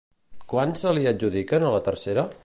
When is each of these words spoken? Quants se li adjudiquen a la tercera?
Quants 0.53 0.81
se 0.85 0.93
li 0.97 1.05
adjudiquen 1.11 1.67
a 1.69 1.77
la 1.77 1.83
tercera? 1.89 2.25